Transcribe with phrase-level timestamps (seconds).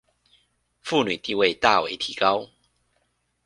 [0.83, 2.49] 婦女地位大為提高